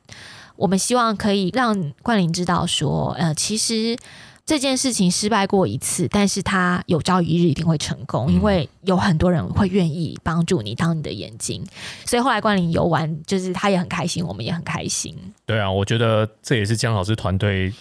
[0.57, 3.97] 我们希望可以让冠霖知道说，呃，其实
[4.45, 11.65] 这件事情失败过一次，但是他有朝一日一定会成功，因为有很多人会愿意帮助你当你的眼睛。
[12.05, 15.17] 所以后来冠霖游玩，就是他也很开心，我们也很开心。
[15.47, 17.73] 对啊，我觉得这也是姜老师团队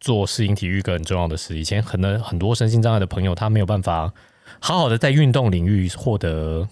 [0.00, 1.58] 做适应体育一个很重要的事。
[1.58, 4.12] 以前可能很多身心障碍的朋友，他没有办法
[4.60, 6.68] 好好的在运动领域获得。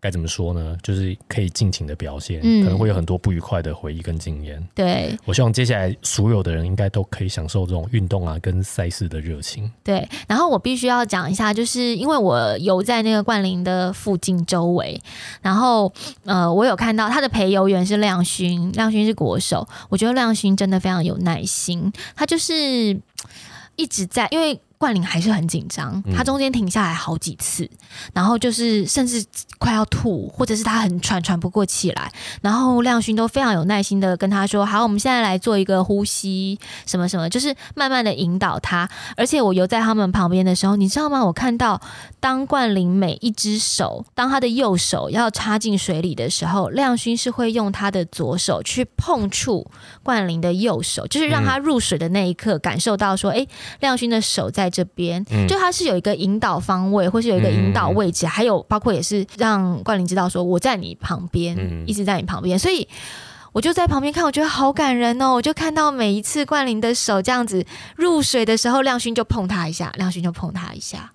[0.00, 0.76] 该怎么说呢？
[0.82, 4.64] 就是可以尽情的表现，可能会有很多不愉快的回忆跟经验。
[4.74, 9.70] 对，我希望接下来所有的人应该都可以享受这种运动啊跟赛事的热情。
[9.82, 15.00] 对，然后我必须要讲一下，就是因为我游在那个冠霖的附近周围，
[15.42, 15.92] 然后
[16.24, 22.54] 呃，我有看到他的陪游员是亮勋，亮勋是国手，我觉得亮勋真的非常有耐心，他就是
[23.74, 24.60] 一直在因为。
[24.78, 27.68] 冠霖还是很紧张，他中间停下来好几次，
[28.14, 29.24] 然后就是甚至
[29.58, 32.12] 快要吐，或者是他很喘喘不过气来，
[32.42, 38.88] 然后亮勋都非常有耐心的跟他说：“好，我们现在来做一个呼吸，什么什么，就是慢慢的引导他。”
[39.18, 41.24] 而且我游在他们旁边的时候，你知道吗？
[41.24, 41.80] 我看到
[42.20, 49.68] 当冠霖每一只手，当他的右手要插进水里的时候，亮勋是会用他的左手去碰触
[50.04, 53.44] 冠霖的右手，就是让他入水的那一刻感受到说：“哎，
[53.80, 62.86] 亮勋的手在。”这边就它是有一个引导方位，或是有一个引导位置，还有包括也是让冠霖知道说我在你旁边，一直在你旁边，所以
[63.52, 65.32] 我就在旁边看，我觉得好感人哦！
[65.32, 67.64] 我就看到每一次冠霖的手这样子
[67.96, 71.12] 入水的时候，亮勋就碰他一下，亮勋就碰他一下，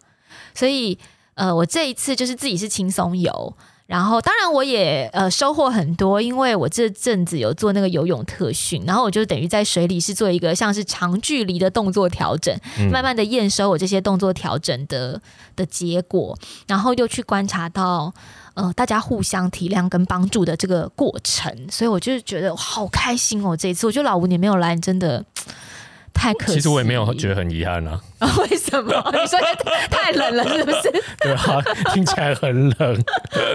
[0.54, 0.98] 所以
[1.36, 3.56] 呃，我这一次就是自己是轻松游。
[3.86, 12.58] 然后，当然我也呃收获很多，因为我这阵子有做那个游泳特训，然后我就等于在水里是做一个像是长距离的动作调整，
[12.92, 15.22] 慢慢的验收我这些动作调整的
[15.56, 18.12] 的结果，然后又去观察到
[18.54, 23.56] 呃大家互相体谅跟帮助的这个过程，所以我就觉得好开心哦！
[23.56, 25.24] 这一次我觉得老吴你没有来，真的。
[26.16, 28.00] 太可惜，其实我也没有觉得很遗憾啊。
[28.42, 28.94] 为什么？
[29.12, 29.40] 你说
[29.90, 31.04] 太冷了是不是？
[31.20, 31.62] 对啊，
[31.94, 33.04] 听起来很冷。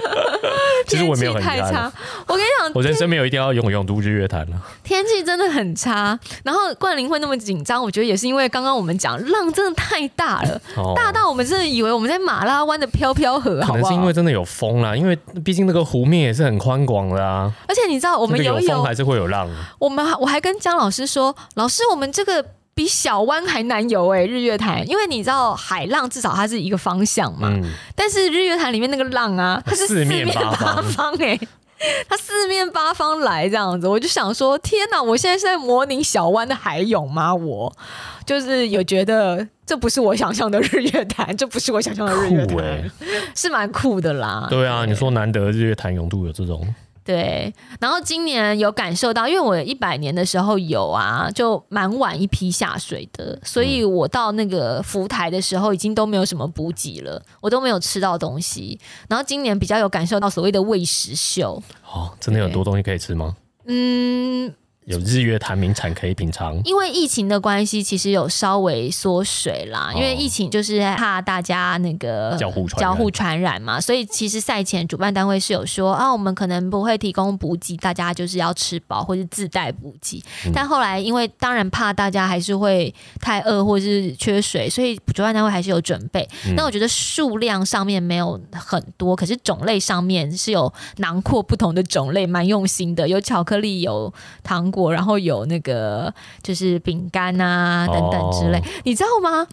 [0.86, 1.90] 其实我没有很太差。
[2.26, 4.56] 我跟你讲，我人生没有一定要永永渡日月潭了。
[4.82, 10.60] 天气真的很差，然后冠霖会那么紧张，我觉得也是因为刚刚我们讲浪真的太大了，
[10.94, 17.52] 大到我们真的以为我们在马拉湾的飘飘河，可能是因为真的有风啦，因为毕竟那个湖面也是很宽广的啊。
[17.68, 19.48] 而且你知道，我们有风还是会有浪。
[19.78, 22.44] 我们我还跟姜老师说，老师，我们这个。
[22.78, 27.52] 比小湾还难游哎，日月潭，因为你知道海浪至少它是一个方向嘛，
[27.96, 31.12] 但是日月潭里面那个浪啊，它是四面八方。
[31.16, 31.36] 哎，
[32.08, 37.34] 它四面八方来这样子，我就想说，天哪，我现在是在模拟小湾的海泳吗？
[37.34, 37.76] 我
[38.24, 42.56] 就是有觉得这不是我想象的日月潭，这不是我想象的日月潭，
[43.34, 44.46] 是蛮酷的啦。
[44.48, 46.64] 对啊，你说难得日月潭泳度有这种。
[47.08, 58.78] 对，然后今年有感受到，因为我一百年的时候有啊，就蛮晚一批下水的，所以我到那个浮台的时候，已经都没有什么补给了，我都没有吃到东西。
[59.08, 63.34] 然后今年比较有感受到所谓的喂食秀，哦，真的有多东西可以吃吗？
[63.64, 64.52] 嗯。
[64.88, 69.92] 有日月潭名产可以品尝，因为疫情的关系，其实有稍微缩水啦。
[69.94, 80.22] 因为疫情就是怕大家那个交互交互传染嘛，所以其实赛前主办单位是有说啊，我们可能不会提供补给，大家就是要吃饱或者自带补给。
[80.54, 86.26] 但后来因为当然怕大家还是会太饿或者是缺水，所以主办单位还是有准备。
[86.56, 94.10] 那我觉得数量上面没有很多，可是种类上面是有囊括不同的种类，蛮用心的，有巧克力，有
[94.42, 94.77] 糖果。
[94.92, 96.12] 然后有那个
[96.42, 99.46] 就是饼干啊等等之类，你知道吗？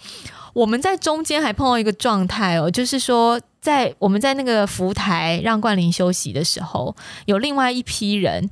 [0.53, 8.49] 我们在中间还碰到一个状态哦，就是说在我们在那个浮台让冠霖休息的时候，有另外一批人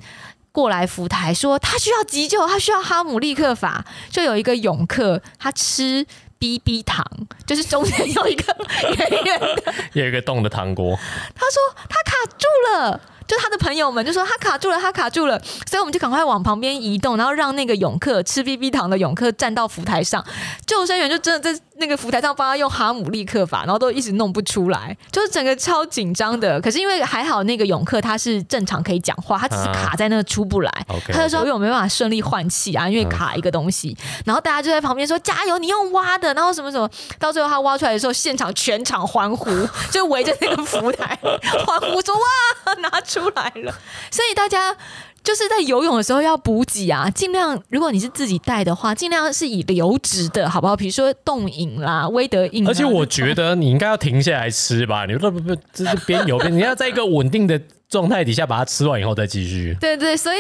[0.51, 6.05] 过来浮台说他需要急救，他需要哈姆立克法，就有一个泳客他吃
[6.39, 7.05] BB 糖，
[7.45, 8.53] 就是中间有一个
[8.97, 10.99] 圆圆的有一个洞的糖果，
[11.33, 12.99] 他说他卡住了。
[13.27, 20.23] 就他的朋友们就说他卡住了，他卡住了，所以我们就赶快往旁边移动，然后让那个泳客吃 BB 糖的泳客站到浮台上，
[20.65, 26.59] 救生员就真的在那个浮台上帮他用哈姆立克法，然后都一直弄不出来，就是整个超紧张的。
[26.61, 30.71] 可是因为还好那个泳客他是正常可以讲话，他只是卡在那个出不来，
[31.11, 33.95] 他就说我没办法顺利换气啊，因为卡一个东西。
[34.25, 39.49] 然后大家就在旁边说加油，你用挖的，然后什么什么，到最后他挖出来的时候，现场全场欢呼，
[39.91, 43.03] 就围着那个浮台欢呼说哇拿。
[43.05, 43.75] 出来了，
[44.09, 44.75] 所以大家
[45.23, 50.75] 就是在游泳的时候要补给啊，尽量如果你是自己带的话，尽量是以流质的好不好？
[50.75, 52.67] 比如说冻饮啦、威德饮。
[52.67, 59.75] 而且我觉得你应该要停下来吃吧，你不不不，这是边游边，你要在一个稳定的状态底下把它吃完以后再继续。
[59.79, 60.39] 对对，所以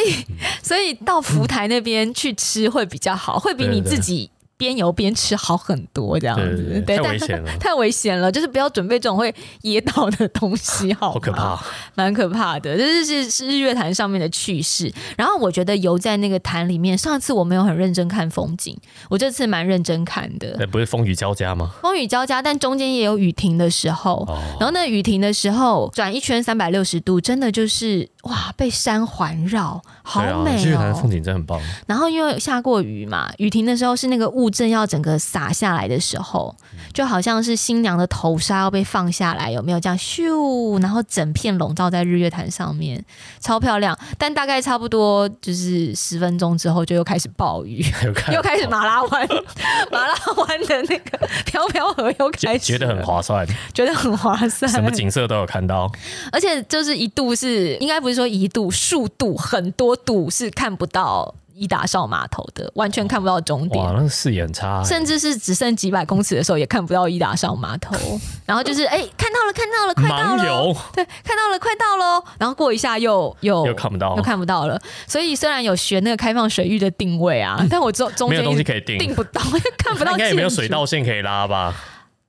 [0.61, 4.29] 所以到浮台那边去吃会比较好，会比你自己。
[4.63, 11.61] 边游边吃好很多这样子，对，太危险了， 太危险了，就是不要准备这种会噎到的东西，好好可怕，
[11.95, 12.77] 蛮可怕的。
[12.77, 14.91] 这是是日月潭上面的趣事。
[15.17, 18.77] 然后我觉得游在那个潭里面，上次我没有很认真看风景，
[19.09, 20.55] 我这次蛮认真看的。
[20.57, 21.73] 那不是风雨交加吗？
[21.81, 24.25] 风雨交加，但中间也有雨停的时候。
[24.59, 30.63] 然后那雨停的时候，转一圈三百六十度，真的就是哇，被山环绕，好美哦。
[30.63, 31.59] 日月潭风景真很棒。
[31.85, 34.49] 然后因为下过雨嘛，雨停的时候是那个雾。
[34.53, 36.55] 正要整个洒下来的时候，
[36.93, 40.79] 就好像是新娘的头纱要被放下来，有没有这样咻？
[40.79, 43.03] 然后整片笼罩在日月潭上面，
[43.39, 43.97] 超漂亮。
[44.15, 47.83] 但大概差不多就是十分钟之后，就又开始暴雨，
[48.31, 49.27] 又开始 马拉湾，
[49.91, 55.91] 马拉湾的那个飘飘河又开始，觉得很划算，觉得很划算，什么景色都有看到。
[56.31, 61.35] 而且就是一度是应该不是说一度，数度很多度是看不到。
[61.55, 67.95] 伊达邵码头的完全看不到终点，哇，那视野差，甚至是只剩几百公尺的时候也看不到伊达邵码头。
[68.43, 72.23] 然后就是哎，看到了，看到了，快到了，对，看到了，快到了。
[72.39, 74.81] 然后过一下又又 又看不到，又看不到了。
[75.07, 79.39] 所以虽然有学那个开放水域的定位啊， 但我中中间没有东西可以定，定不到，
[79.77, 81.75] 看不到，应该也没有水道线可以拉吧。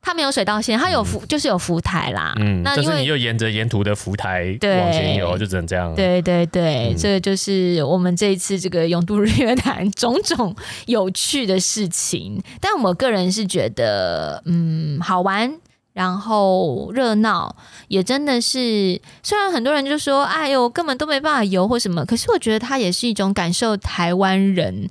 [0.04, 2.34] 它没有水道线，它有浮，就是有浮台啦。
[2.38, 5.94] 嗯，那就是你又沿着沿途的浮台往前游，就只能这样。
[5.94, 12.38] 对对对，这就是我们这一次这个永渡日月潭种种有趣的事情。
[12.60, 15.50] 但我个人是觉得，嗯，好玩，
[15.94, 17.56] 然后热闹，
[17.88, 19.00] 也真的是。
[19.22, 24.90] 虽然很多人就说，哎呦，根本都没办法游或什么，可是我觉得它也是一种感受台湾人。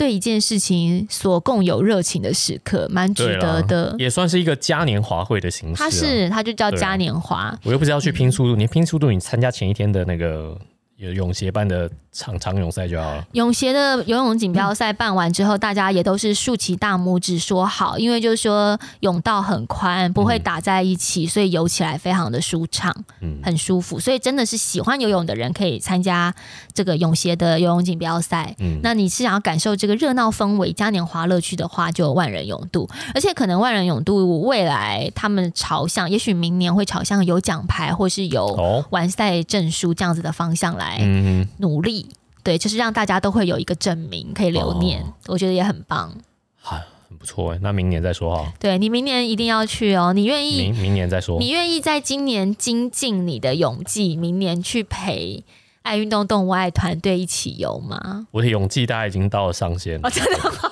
[0.00, 5.74] 对一件事情所共有热情的时刻，蛮值得的，也算是一个嘉年华会的形式。
[5.76, 7.54] 它是，它就叫嘉年华。
[7.64, 10.56] 我又不是要去拼速度，你拼速度，你参加前一天的那个。
[11.00, 13.24] 有泳协办的长长泳赛就好了。
[13.32, 23.98] 泳协的游泳锦标赛办完之后，大家也都是竖起大拇指说好，因为就是说泳道很宽，不会打在一起，所以游起来非常的舒畅，嗯，很舒服。
[23.98, 26.34] 所以真的是喜欢游泳的人可以参加
[26.74, 28.54] 这个泳协的游泳锦标赛。
[28.58, 32.86] 嗯，那你是想要感受这个热闹氛围、嘉年华乐趣的话，就万人泳渡。
[33.14, 40.89] 而且可能万人泳渡未来他们朝向，也许明年会朝向有奖牌或是有完赛证书这样子的方向来。
[41.00, 42.08] 嗯，努力，
[42.42, 46.12] 对，就是让大家都会有一个证明可以留念，我觉得也很棒，
[46.60, 46.78] 很
[47.08, 47.58] 很不错哎。
[47.62, 48.52] 那明年再说哈。
[48.58, 50.70] 对你明年一定要去哦，你愿意？
[50.70, 51.38] 明明年再说。
[51.38, 55.42] 你愿意在今年精进你的勇技，明年去陪
[55.82, 58.26] 爱运动动物爱团队一起游吗？
[58.30, 60.70] 我的勇技大概已经到了上限，真的吗？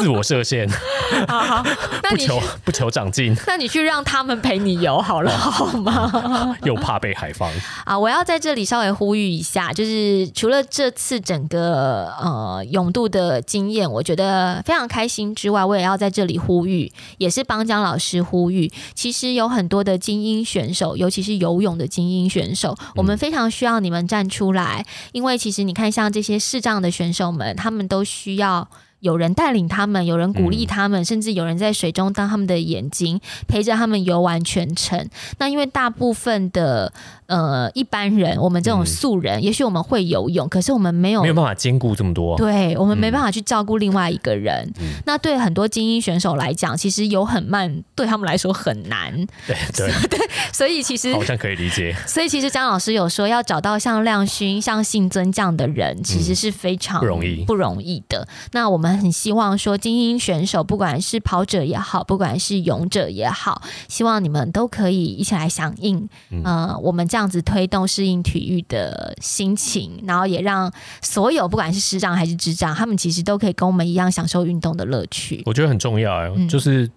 [0.00, 0.66] 自我设限，
[1.28, 1.62] 好，
[2.08, 6.56] 不求不求长进，那你去让他们陪你游好了，好吗？
[6.64, 7.50] 又怕被海放
[7.84, 7.98] 啊！
[7.98, 18.70] 我要在这里稍微呼吁一下，就是除了这次整个呃泳渡的经验，我觉得非常开心之外，我也要在这里呼吁，也是帮江老师呼吁。
[18.94, 28.68] 其实有很多的精英选手，尤其是游泳的精英选手，我们非常需要你们站出来，因为其实你看，像这些视障的选手们，他们都需要。
[29.00, 35.08] 有人带领他们，有人鼓励他们，甚至有人在水中当他们的眼睛，陪着他们游完全程。
[35.38, 36.92] 那因为大部分的。
[37.30, 42.36] 呃，一般人，我们这种素人，也许我们会游泳，可是我们没有没有办法兼顾这么多。
[42.36, 44.68] 对，我们没办法去照顾另外一个人。
[45.06, 49.14] 那对很多精英选手来讲，其实游很慢，对他们来说很难。
[49.46, 51.94] 对 对对，所以其实好像可以理解。
[52.04, 58.26] 所以其实张老师有说，要找到像亮勋、像信尊这样的人，其实是非常不容易、不容易的。
[58.50, 66.08] 那我们很希望说，精英选手，不管是跑者也好，不管是勇者也好，希望你们都可以一起来响应。
[66.42, 67.19] 呃，我们这样。
[67.20, 75.42] 这样子推动适应体育的心情，然后也让所有不管是视障还是智障，他们其实都可以跟我们一样享受运动的乐趣。
[75.44, 76.90] 我觉得很重要哎，就是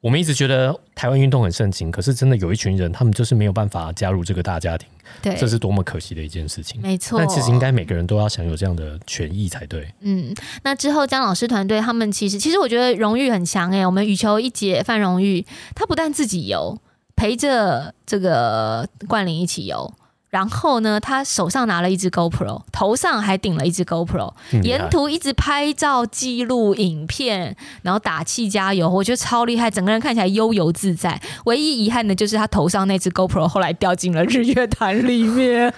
[0.00, 4.88] 我们一直觉得台湾运动很盛行，可是真的有一群人，他们就是没有办法加入这个大家庭，
[5.20, 6.80] 对，这是多么可惜的一件事情。
[6.80, 9.86] 没错，但其实应该每个人都要享有这样的权益才对。
[10.00, 15.44] 嗯，那之后姜老师团队他们其实，其实我觉得荣誉很强哎，我们羽球一姐范荣誉，
[15.74, 16.78] 他不但自己游。
[17.18, 19.92] 陪着这个冠霖一起游。
[20.30, 31.18] 然后呢，他手上拿了一只 GoPro，头上还顶了一只 GoPro，沿途一直拍照记录影片，然后打气加油，我觉得超厉害，整个人看起来悠游自在。
[31.46, 35.72] 唯一遗憾的就是他头上那只 GoPro 后来掉进了日月潭里面，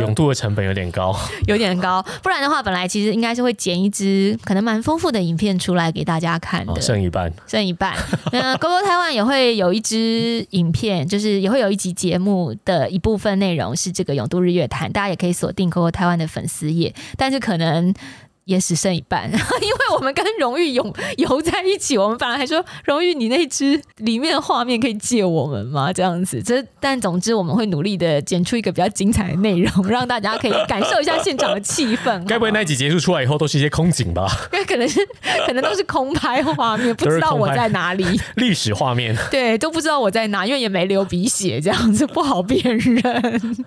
[0.00, 1.16] 永渡的成本有点高，
[1.46, 2.04] 有点高。
[2.24, 7.94] 不然的话，本来其实应该是会剪一支可能蛮丰富的影片出来给大家看的，剩一半，剩一半。
[8.32, 13.35] 那 GoGo 台湾也会有一支影片，就是也会有一集节目的一部分。
[13.36, 17.94] 内容是这个永度日月潭，大家也可以锁定 Coco 台湾的粉丝页，但是可能
[18.46, 19.28] 也只剩一半，
[19.60, 25.92] 因为我们跟荣誉游游在一起，我们本来还说荣誉，你那只里面的画面可以借我们吗？
[25.92, 32.22] 这样子，这但总之我们会努力的剪出一个比较精彩的内容，让大家可以感受一下现场的气氛。
[32.24, 34.28] 该不会那一集结束出来以后都是一些空景吧？
[34.52, 35.00] 因 为可能是
[35.44, 38.04] 可能都是空拍画面，不知道我在哪里，
[38.36, 43.58] 历史画面，对，都不知道我在哪，因为也没流鼻血，这样子不好辨认。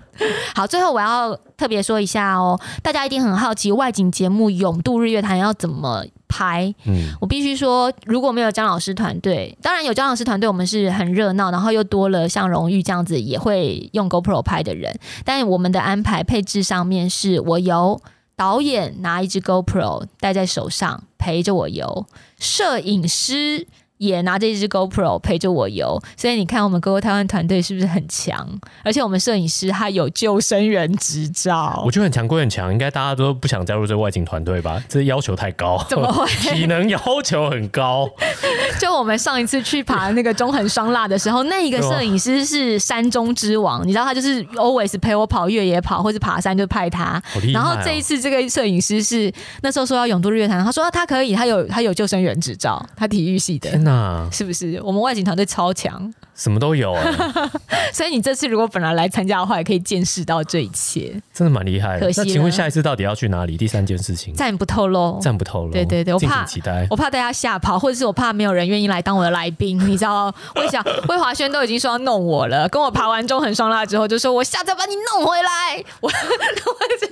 [0.54, 4.69] 好，最后我要特别说一下哦，大家一定很好奇外景节目有。
[4.70, 6.72] 永渡日月潭要怎么拍？
[7.20, 14.96] 我必须说，如果没有张老师团队，当然有张老师团队，我们是很热闹，然后又多了像荣誉这样子也会用 GoPro 拍的人。
[15.24, 18.00] 但我们的安排配置上面，是我由
[18.36, 22.06] 导演拿一支 GoPro 戴在手上陪着我游，
[22.38, 23.66] 摄影师。
[24.00, 28.48] 也拿着一支 GoPro 陪着我游，所以你看我们 GoGo 台湾团队是不是很强？
[28.82, 34.82] 而且我们摄影师他有救生员执照，我觉得很强归很强，应该大家都不想加入这个外景团队吧？
[34.88, 36.26] 这要求太高，怎么会？
[36.26, 38.08] 体能要求很高。
[38.80, 47.22] 就我们上一次去爬那个中横双辣的时候，那一个摄影师是山中之王，你知道他就是 always 陪我跑越野跑或者爬山就派他。
[47.52, 49.30] 然后这一次这个摄影师是
[49.60, 53.89] 那时候说要永渡日月潭，他说他可以，他有他有救生员执照，他体育系的。
[53.90, 57.04] 啊，是不是我们外景团队超强，什么都有啊？
[57.92, 61.98] 所以你这次如果本来来参加的话，也可以见识到这一切，真的蛮厉害。
[61.98, 63.56] 可惜，那请问下一次到底要去哪里？
[63.56, 65.72] 第三件事情暂不透露，暂不透露。
[65.72, 69.78] 对对对，我怕期待，我怕大家吓跑，或者是我怕没有人愿意来当我的来宾。
[69.88, 76.10] 你知道，我想 魏华轩都已经说要弄我了，跟我爬完中横双辣之后，就说我下次把你弄回来，我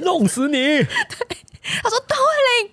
[0.01, 0.55] 弄死你。
[0.55, 0.87] 对，
[1.83, 2.71] 他说段慧玲，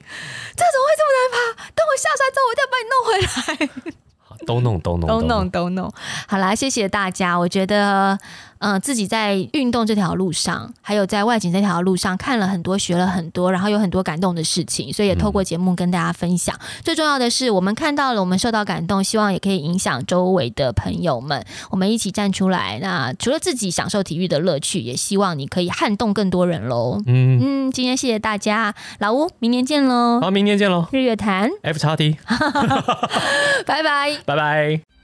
[0.56, 1.38] 这怎么会这么难爬？
[1.74, 4.06] 等我下山之后，我一定要把你弄回来。
[4.46, 5.92] 都弄都弄都弄都弄，
[6.28, 7.38] 好啦，谢谢大家。
[7.40, 8.20] 我觉得。
[8.60, 16.58] 嗯，自己在运动这条路上，还有在外景这条路上看了很多，学了很多，然后有很多感动的事情，所以也透过节目跟大家分享。
[16.84, 21.46] 最重要的是，我们看到了，我们受到感动，希望也可以影响周围的朋友们。
[21.70, 22.80] 我们一起站出来。
[22.82, 27.02] 那除了自己享受体育的乐趣，也希望你可以撼动更多人喽。
[27.06, 30.20] 嗯嗯，今天谢谢大家，老吴，明年见喽。
[30.22, 30.88] 好，明年见喽。
[30.92, 32.18] 日月潭 F 叉 T，
[33.66, 34.95] 拜拜，拜拜。